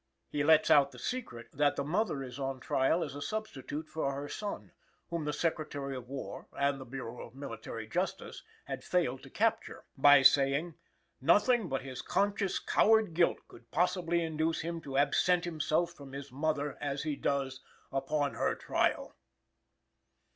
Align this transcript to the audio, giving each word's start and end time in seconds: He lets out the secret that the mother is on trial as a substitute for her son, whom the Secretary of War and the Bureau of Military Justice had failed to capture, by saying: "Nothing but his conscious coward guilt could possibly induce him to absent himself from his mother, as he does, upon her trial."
He 0.31 0.43
lets 0.43 0.71
out 0.71 0.91
the 0.91 0.97
secret 0.97 1.49
that 1.53 1.75
the 1.75 1.83
mother 1.83 2.23
is 2.23 2.39
on 2.39 2.59
trial 2.59 3.03
as 3.03 3.13
a 3.13 3.21
substitute 3.21 3.87
for 3.87 4.11
her 4.13 4.27
son, 4.27 4.71
whom 5.11 5.25
the 5.25 5.31
Secretary 5.31 5.95
of 5.95 6.09
War 6.09 6.47
and 6.57 6.81
the 6.81 6.85
Bureau 6.85 7.21
of 7.27 7.35
Military 7.35 7.85
Justice 7.85 8.41
had 8.65 8.83
failed 8.83 9.21
to 9.21 9.29
capture, 9.29 9.83
by 9.95 10.23
saying: 10.23 10.73
"Nothing 11.21 11.69
but 11.69 11.83
his 11.83 12.01
conscious 12.01 12.57
coward 12.57 13.13
guilt 13.13 13.47
could 13.47 13.69
possibly 13.69 14.23
induce 14.23 14.61
him 14.61 14.81
to 14.81 14.97
absent 14.97 15.45
himself 15.45 15.93
from 15.93 16.13
his 16.13 16.31
mother, 16.31 16.79
as 16.81 17.03
he 17.03 17.15
does, 17.15 17.59
upon 17.91 18.33
her 18.33 18.55
trial." 18.55 19.13